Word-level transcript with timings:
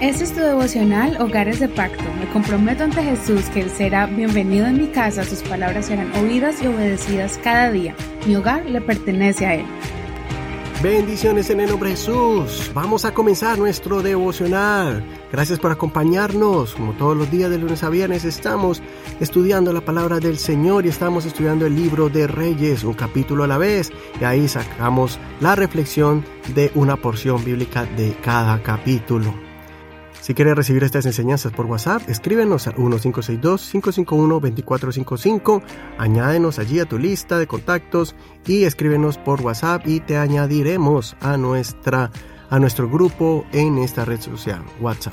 Este 0.00 0.24
es 0.24 0.34
tu 0.34 0.40
devocional 0.40 1.20
Hogares 1.20 1.60
de 1.60 1.68
Pacto. 1.68 2.04
Me 2.20 2.28
comprometo 2.32 2.84
ante 2.84 3.02
Jesús 3.02 3.44
que 3.50 3.60
Él 3.60 3.70
será 3.70 4.06
bienvenido 4.06 4.66
en 4.66 4.78
mi 4.78 4.88
casa, 4.88 5.24
sus 5.24 5.40
palabras 5.42 5.86
serán 5.86 6.12
oídas 6.16 6.62
y 6.62 6.66
obedecidas 6.66 7.38
cada 7.42 7.70
día. 7.70 7.94
Mi 8.26 8.36
hogar 8.36 8.64
le 8.66 8.80
pertenece 8.80 9.46
a 9.46 9.54
Él. 9.54 9.64
Bendiciones 10.84 11.48
en 11.48 11.60
el 11.60 11.70
nombre 11.70 11.88
de 11.88 11.96
Jesús. 11.96 12.70
Vamos 12.74 13.06
a 13.06 13.14
comenzar 13.14 13.58
nuestro 13.58 14.02
devocional. 14.02 15.02
Gracias 15.32 15.58
por 15.58 15.72
acompañarnos. 15.72 16.74
Como 16.74 16.92
todos 16.92 17.16
los 17.16 17.30
días 17.30 17.48
de 17.48 17.56
lunes 17.56 17.82
a 17.82 17.88
viernes 17.88 18.26
estamos 18.26 18.82
estudiando 19.18 19.72
la 19.72 19.80
palabra 19.80 20.20
del 20.20 20.36
Señor 20.36 20.84
y 20.84 20.90
estamos 20.90 21.24
estudiando 21.24 21.64
el 21.64 21.74
libro 21.74 22.10
de 22.10 22.26
Reyes, 22.26 22.84
un 22.84 22.92
capítulo 22.92 23.44
a 23.44 23.46
la 23.46 23.56
vez. 23.56 23.92
Y 24.20 24.24
ahí 24.24 24.46
sacamos 24.46 25.18
la 25.40 25.54
reflexión 25.54 26.22
de 26.54 26.70
una 26.74 26.96
porción 26.96 27.42
bíblica 27.42 27.86
de 27.86 28.14
cada 28.22 28.62
capítulo. 28.62 29.53
Si 30.24 30.32
quieres 30.32 30.56
recibir 30.56 30.82
estas 30.84 31.04
enseñanzas 31.04 31.52
por 31.52 31.66
WhatsApp, 31.66 32.08
escríbenos 32.08 32.66
al 32.66 32.76
1562-551-2455, 32.76 35.62
añádenos 35.98 36.58
allí 36.58 36.80
a 36.80 36.86
tu 36.86 36.98
lista 36.98 37.38
de 37.38 37.46
contactos 37.46 38.16
y 38.46 38.64
escríbenos 38.64 39.18
por 39.18 39.42
WhatsApp 39.42 39.86
y 39.86 40.00
te 40.00 40.16
añadiremos 40.16 41.14
a, 41.20 41.36
nuestra, 41.36 42.10
a 42.48 42.58
nuestro 42.58 42.88
grupo 42.88 43.44
en 43.52 43.76
esta 43.76 44.06
red 44.06 44.18
social, 44.18 44.62
WhatsApp. 44.80 45.12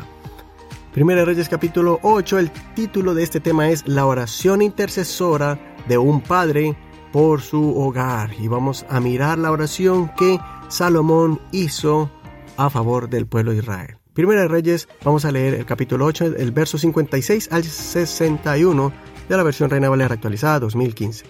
Primera 0.93 1.25
Reyes 1.25 1.49
capítulo 1.49 1.99
8, 2.03 2.39
el 2.39 2.49
título 2.73 3.13
de 3.13 3.23
este 3.23 3.41
tema 3.41 3.69
es 3.69 3.85
La 3.85 4.05
oración 4.05 4.61
intercesora 4.61 5.59
de 5.89 5.97
un 5.97 6.21
padre 6.21 6.77
por 7.11 7.41
su 7.41 7.77
hogar. 7.77 8.31
Y 8.39 8.47
vamos 8.47 8.85
a 8.87 9.01
mirar 9.01 9.39
la 9.39 9.51
oración 9.51 10.09
que 10.15 10.39
Salomón 10.69 11.41
hizo 11.51 12.09
a 12.55 12.69
favor 12.69 13.09
del 13.09 13.27
pueblo 13.27 13.51
de 13.51 13.57
Israel. 13.57 14.00
Primera 14.13 14.41
de 14.41 14.49
Reyes, 14.49 14.89
vamos 15.05 15.23
a 15.23 15.31
leer 15.31 15.53
el 15.53 15.65
capítulo 15.65 16.05
8, 16.05 16.35
el 16.37 16.51
verso 16.51 16.77
56 16.77 17.47
al 17.49 17.63
61 17.63 18.91
de 19.29 19.37
la 19.37 19.43
versión 19.43 19.69
Reina 19.69 19.87
Valera 19.87 20.15
actualizada 20.15 20.59
2015. 20.59 21.23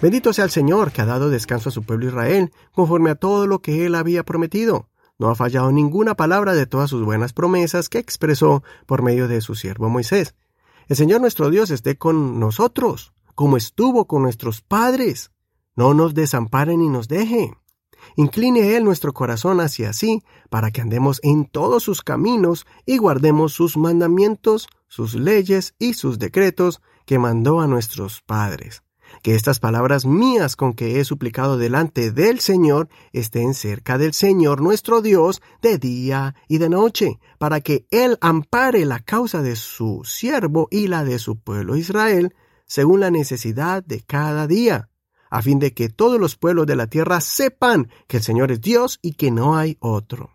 Bendito 0.00 0.32
sea 0.32 0.44
el 0.44 0.52
Señor 0.52 0.92
que 0.92 1.02
ha 1.02 1.06
dado 1.06 1.28
descanso 1.28 1.70
a 1.70 1.72
su 1.72 1.82
pueblo 1.82 2.06
Israel, 2.06 2.52
conforme 2.70 3.10
a 3.10 3.16
todo 3.16 3.48
lo 3.48 3.58
que 3.58 3.84
él 3.84 3.96
había 3.96 4.22
prometido. 4.22 4.88
No 5.18 5.28
ha 5.28 5.34
fallado 5.34 5.72
ninguna 5.72 6.14
palabra 6.14 6.54
de 6.54 6.66
todas 6.66 6.88
sus 6.88 7.04
buenas 7.04 7.32
promesas 7.32 7.88
que 7.88 7.98
expresó 7.98 8.62
por 8.86 9.02
medio 9.02 9.26
de 9.26 9.40
su 9.40 9.56
siervo 9.56 9.88
Moisés. 9.88 10.36
El 10.86 10.94
Señor 10.94 11.20
nuestro 11.20 11.50
Dios 11.50 11.72
esté 11.72 11.98
con 11.98 12.38
nosotros, 12.38 13.12
como 13.34 13.56
estuvo 13.56 14.06
con 14.06 14.22
nuestros 14.22 14.60
padres. 14.60 15.32
No 15.74 15.94
nos 15.94 16.14
desampare 16.14 16.76
ni 16.76 16.88
nos 16.88 17.08
deje. 17.08 17.54
Incline 18.16 18.76
Él 18.76 18.84
nuestro 18.84 19.12
corazón 19.12 19.60
hacia 19.60 19.92
sí, 19.92 20.22
para 20.50 20.70
que 20.70 20.80
andemos 20.80 21.20
en 21.22 21.46
todos 21.46 21.82
sus 21.82 22.02
caminos 22.02 22.66
y 22.86 22.98
guardemos 22.98 23.52
sus 23.52 23.76
mandamientos, 23.76 24.68
sus 24.88 25.14
leyes 25.14 25.74
y 25.78 25.94
sus 25.94 26.18
decretos 26.18 26.80
que 27.06 27.18
mandó 27.18 27.60
a 27.60 27.66
nuestros 27.66 28.22
padres. 28.22 28.82
Que 29.22 29.34
estas 29.34 29.60
palabras 29.60 30.06
mías 30.06 30.56
con 30.56 30.72
que 30.72 30.98
he 30.98 31.04
suplicado 31.04 31.56
delante 31.56 32.10
del 32.10 32.40
Señor 32.40 32.88
estén 33.12 33.54
cerca 33.54 33.96
del 33.98 34.12
Señor 34.12 34.60
nuestro 34.60 35.02
Dios 35.02 35.40
de 35.62 35.78
día 35.78 36.34
y 36.48 36.58
de 36.58 36.68
noche, 36.68 37.18
para 37.38 37.60
que 37.60 37.86
Él 37.90 38.18
ampare 38.20 38.84
la 38.84 39.00
causa 39.00 39.42
de 39.42 39.56
su 39.56 40.02
siervo 40.04 40.68
y 40.70 40.88
la 40.88 41.04
de 41.04 41.18
su 41.18 41.38
pueblo 41.38 41.76
Israel, 41.76 42.34
según 42.66 43.00
la 43.00 43.10
necesidad 43.10 43.84
de 43.84 44.00
cada 44.00 44.46
día 44.46 44.88
a 45.30 45.42
fin 45.42 45.58
de 45.58 45.72
que 45.72 45.88
todos 45.88 46.20
los 46.20 46.36
pueblos 46.36 46.66
de 46.66 46.76
la 46.76 46.86
tierra 46.86 47.20
sepan 47.20 47.88
que 48.06 48.18
el 48.18 48.22
Señor 48.22 48.52
es 48.52 48.60
Dios 48.60 48.98
y 49.02 49.14
que 49.14 49.30
no 49.30 49.56
hay 49.56 49.76
otro. 49.80 50.30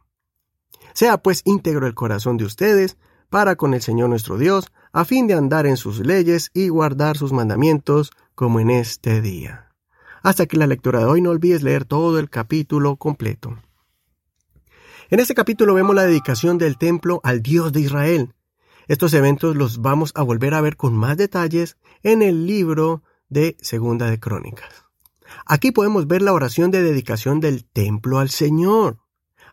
Sea 0.93 1.17
pues 1.17 1.41
íntegro 1.45 1.87
el 1.87 1.95
corazón 1.95 2.37
de 2.37 2.45
ustedes 2.45 2.97
para 3.29 3.55
con 3.55 3.73
el 3.73 3.81
Señor 3.81 4.09
nuestro 4.09 4.37
Dios, 4.37 4.71
a 4.91 5.05
fin 5.05 5.27
de 5.27 5.35
andar 5.35 5.65
en 5.67 5.77
sus 5.77 5.99
leyes 5.99 6.49
y 6.53 6.69
guardar 6.69 7.15
sus 7.15 7.31
mandamientos 7.31 8.11
como 8.35 8.59
en 8.59 8.71
este 8.71 9.21
día. 9.21 9.71
Hasta 10.23 10.45
que 10.47 10.57
la 10.57 10.67
lectura 10.67 10.99
de 10.99 11.05
hoy 11.05 11.21
no 11.21 11.29
olvides 11.29 11.63
leer 11.63 11.85
todo 11.85 12.19
el 12.19 12.29
capítulo 12.29 12.97
completo. 12.97 13.57
En 15.09 15.19
este 15.19 15.33
capítulo 15.33 15.73
vemos 15.73 15.95
la 15.95 16.03
dedicación 16.03 16.57
del 16.57 16.77
templo 16.77 17.21
al 17.23 17.41
Dios 17.41 17.71
de 17.71 17.81
Israel. 17.81 18.33
Estos 18.87 19.13
eventos 19.13 19.55
los 19.55 19.81
vamos 19.81 20.11
a 20.15 20.23
volver 20.23 20.53
a 20.53 20.61
ver 20.61 20.75
con 20.75 20.95
más 20.95 21.15
detalles 21.17 21.77
en 22.03 22.21
el 22.21 22.45
libro 22.47 23.03
de 23.29 23.57
Segunda 23.61 24.09
de 24.09 24.19
Crónicas. 24.19 24.85
Aquí 25.45 25.71
podemos 25.71 26.07
ver 26.07 26.21
la 26.21 26.33
oración 26.33 26.71
de 26.71 26.81
dedicación 26.81 27.39
del 27.39 27.65
templo 27.65 28.19
al 28.19 28.29
Señor. 28.29 28.97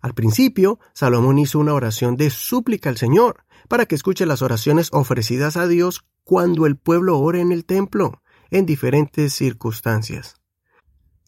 Al 0.01 0.15
principio, 0.15 0.79
Salomón 0.95 1.39
hizo 1.39 1.59
una 1.59 1.75
oración 1.75 2.17
de 2.17 2.31
súplica 2.31 2.89
al 2.89 2.97
Señor, 2.97 3.45
para 3.69 3.87
que 3.87 3.95
escuche 3.95 4.27
las 4.27 4.43
oraciones 4.43 4.91
ofrecidas 4.93 5.57
a 5.57 5.67
Dios 5.67 6.05
cuando 6.25 6.67
el 6.67 6.77
pueblo 6.77 7.19
ore 7.19 7.41
en 7.41 7.53
el 7.53 7.65
templo, 7.65 8.23
en 8.51 8.67
diferentes 8.67 9.33
circunstancias. 9.33 10.37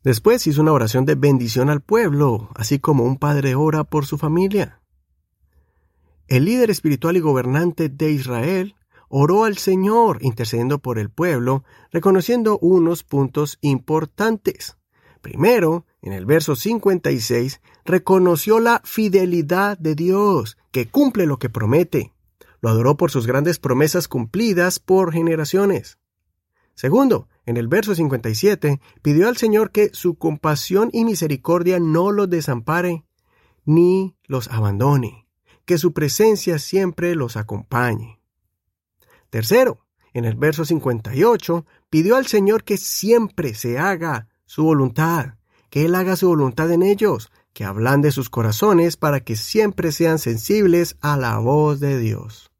Después 0.04 0.46
hizo 0.46 0.62
una 0.62 0.72
oración 0.72 1.04
de 1.04 1.16
bendición 1.16 1.70
al 1.70 1.80
pueblo, 1.80 2.50
así 2.54 2.78
como 2.78 3.04
un 3.04 3.16
padre 3.16 3.54
ora 3.54 3.84
por 3.84 4.06
su 4.06 4.16
familia. 4.16 4.80
El 6.28 6.44
líder 6.44 6.70
espiritual 6.70 7.16
y 7.16 7.20
gobernante 7.20 7.88
de 7.88 8.12
Israel 8.12 8.76
oró 9.08 9.44
al 9.44 9.58
Señor 9.58 10.18
intercediendo 10.20 10.78
por 10.78 10.98
el 10.98 11.10
pueblo, 11.10 11.64
reconociendo 11.90 12.58
unos 12.58 13.02
puntos 13.02 13.58
importantes. 13.60 14.76
Primero, 15.20 15.84
en 16.00 16.12
el 16.12 16.26
verso 16.26 16.54
56, 16.54 17.60
reconoció 17.84 18.60
la 18.60 18.80
fidelidad 18.84 19.76
de 19.78 19.94
Dios, 19.94 20.56
que 20.70 20.88
cumple 20.88 21.26
lo 21.26 21.38
que 21.38 21.50
promete. 21.50 22.12
Lo 22.60 22.68
adoró 22.68 22.96
por 22.96 23.10
sus 23.10 23.26
grandes 23.26 23.58
promesas 23.58 24.08
cumplidas 24.08 24.78
por 24.78 25.12
generaciones. 25.12 25.98
Segundo, 26.74 27.28
en 27.44 27.56
el 27.56 27.66
verso 27.66 27.94
57, 27.94 28.80
pidió 29.02 29.28
al 29.28 29.36
Señor 29.36 29.70
que 29.70 29.90
su 29.92 30.14
compasión 30.16 30.90
y 30.92 31.04
misericordia 31.04 31.80
no 31.80 32.12
los 32.12 32.30
desampare 32.30 33.04
ni 33.64 34.16
los 34.26 34.48
abandone, 34.48 35.26
que 35.64 35.76
su 35.76 35.92
presencia 35.92 36.58
siempre 36.58 37.14
los 37.14 37.36
acompañe. 37.36 38.17
Tercero, 39.30 39.86
en 40.12 40.24
el 40.24 40.36
verso 40.36 40.64
58, 40.64 41.66
pidió 41.90 42.16
al 42.16 42.26
Señor 42.26 42.64
que 42.64 42.76
siempre 42.76 43.54
se 43.54 43.78
haga 43.78 44.28
su 44.46 44.64
voluntad, 44.64 45.34
que 45.70 45.84
Él 45.84 45.94
haga 45.94 46.16
su 46.16 46.28
voluntad 46.28 46.70
en 46.70 46.82
ellos, 46.82 47.30
que 47.52 47.64
hablan 47.64 48.00
de 48.00 48.12
sus 48.12 48.30
corazones 48.30 48.96
para 48.96 49.20
que 49.20 49.36
siempre 49.36 49.92
sean 49.92 50.18
sensibles 50.18 50.96
a 51.00 51.16
la 51.16 51.38
voz 51.38 51.80
de 51.80 51.98
Dios. 51.98 52.50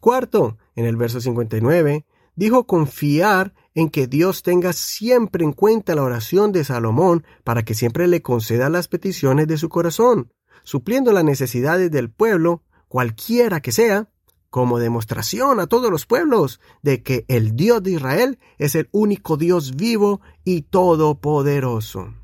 Cuarto, 0.00 0.58
en 0.76 0.84
el 0.84 0.96
verso 0.96 1.20
59, 1.20 2.04
dijo 2.36 2.66
confiar 2.66 3.54
en 3.74 3.88
que 3.88 4.06
Dios 4.06 4.42
tenga 4.42 4.72
siempre 4.72 5.44
en 5.44 5.52
cuenta 5.52 5.94
la 5.94 6.02
oración 6.02 6.52
de 6.52 6.64
Salomón 6.64 7.24
para 7.44 7.64
que 7.64 7.74
siempre 7.74 8.06
le 8.06 8.22
conceda 8.22 8.68
las 8.68 8.88
peticiones 8.88 9.48
de 9.48 9.56
su 9.56 9.68
corazón, 9.68 10.32
supliendo 10.62 11.12
las 11.12 11.24
necesidades 11.24 11.90
del 11.90 12.10
pueblo, 12.10 12.62
cualquiera 12.88 13.60
que 13.60 13.72
sea, 13.72 14.10
como 14.50 14.78
demostración 14.78 15.60
a 15.60 15.66
todos 15.66 15.90
los 15.90 16.06
pueblos 16.06 16.60
de 16.82 17.02
que 17.02 17.24
el 17.28 17.54
Dios 17.56 17.82
de 17.82 17.92
Israel 17.92 18.38
es 18.58 18.74
el 18.74 18.88
único 18.92 19.36
Dios 19.36 19.76
vivo 19.76 20.20
y 20.44 20.62
todopoderoso. 20.62 22.14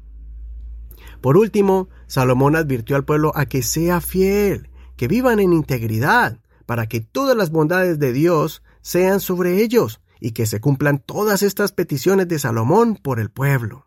Por 1.20 1.36
último, 1.36 1.88
Salomón 2.06 2.56
advirtió 2.56 2.96
al 2.96 3.04
pueblo 3.04 3.32
a 3.34 3.46
que 3.46 3.62
sea 3.62 4.00
fiel, 4.00 4.70
que 4.96 5.08
vivan 5.08 5.40
en 5.40 5.52
integridad, 5.52 6.38
para 6.66 6.86
que 6.86 7.00
todas 7.00 7.36
las 7.36 7.50
bondades 7.50 7.98
de 7.98 8.12
Dios 8.12 8.62
sean 8.82 9.20
sobre 9.20 9.62
ellos 9.62 10.00
y 10.20 10.32
que 10.32 10.46
se 10.46 10.60
cumplan 10.60 10.98
todas 10.98 11.42
estas 11.42 11.72
peticiones 11.72 12.28
de 12.28 12.38
Salomón 12.38 12.96
por 12.96 13.20
el 13.20 13.30
pueblo. 13.30 13.86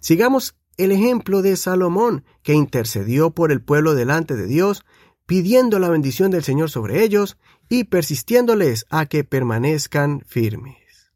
Sigamos 0.00 0.56
el 0.76 0.92
ejemplo 0.92 1.42
de 1.42 1.56
Salomón, 1.56 2.24
que 2.42 2.52
intercedió 2.52 3.30
por 3.30 3.50
el 3.50 3.62
pueblo 3.62 3.94
delante 3.94 4.36
de 4.36 4.46
Dios 4.46 4.84
pidiendo 5.26 5.78
la 5.78 5.88
bendición 5.88 6.30
del 6.30 6.44
Señor 6.44 6.70
sobre 6.70 7.02
ellos 7.02 7.36
y 7.68 7.84
persistiéndoles 7.84 8.86
a 8.90 9.06
que 9.06 9.24
permanezcan 9.24 10.22
firmes. 10.26 11.12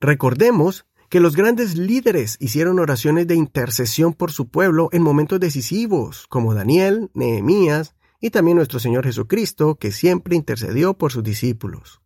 Recordemos 0.00 0.84
que 1.08 1.20
los 1.20 1.36
grandes 1.36 1.76
líderes 1.76 2.36
hicieron 2.40 2.78
oraciones 2.80 3.26
de 3.26 3.36
intercesión 3.36 4.12
por 4.12 4.32
su 4.32 4.48
pueblo 4.48 4.88
en 4.92 5.02
momentos 5.02 5.38
decisivos, 5.38 6.26
como 6.28 6.54
Daniel, 6.54 7.10
Nehemías 7.14 7.94
y 8.20 8.30
también 8.30 8.56
nuestro 8.56 8.80
Señor 8.80 9.04
Jesucristo, 9.04 9.76
que 9.76 9.92
siempre 9.92 10.36
intercedió 10.36 10.94
por 10.94 11.12
sus 11.12 11.22
discípulos. 11.22 12.00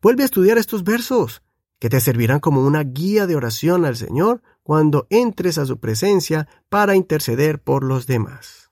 Vuelve 0.00 0.22
a 0.22 0.26
estudiar 0.26 0.58
estos 0.58 0.84
versos, 0.84 1.42
que 1.80 1.90
te 1.90 2.00
servirán 2.00 2.40
como 2.40 2.62
una 2.62 2.84
guía 2.84 3.26
de 3.26 3.34
oración 3.34 3.84
al 3.84 3.96
Señor 3.96 4.42
cuando 4.62 5.06
entres 5.10 5.58
a 5.58 5.66
su 5.66 5.78
presencia 5.78 6.48
para 6.68 6.94
interceder 6.94 7.60
por 7.60 7.82
los 7.82 8.06
demás. 8.06 8.70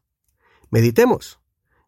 Meditemos. 0.71 1.41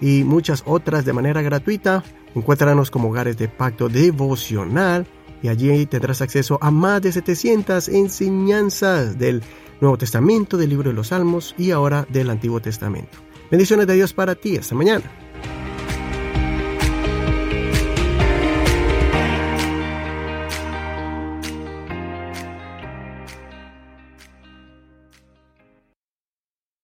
y 0.00 0.24
muchas 0.24 0.62
otras 0.66 1.04
de 1.04 1.12
manera 1.12 1.42
gratuita. 1.42 2.02
Encuéntranos 2.34 2.90
como 2.90 3.08
hogares 3.08 3.36
de 3.36 3.48
pacto 3.48 3.88
devocional 3.88 5.06
y 5.42 5.48
allí 5.48 5.86
tendrás 5.86 6.20
acceso 6.20 6.58
a 6.60 6.70
más 6.70 7.02
de 7.02 7.12
700 7.12 7.88
enseñanzas 7.88 9.18
del 9.18 9.42
Nuevo 9.80 9.98
Testamento, 9.98 10.56
del 10.56 10.70
libro 10.70 10.90
de 10.90 10.96
los 10.96 11.08
Salmos 11.08 11.54
y 11.58 11.70
ahora 11.70 12.06
del 12.08 12.30
Antiguo 12.30 12.60
Testamento. 12.60 13.18
Bendiciones 13.50 13.86
de 13.86 13.94
Dios 13.94 14.12
para 14.12 14.34
ti. 14.34 14.56
Hasta 14.56 14.74
mañana. 14.74 15.23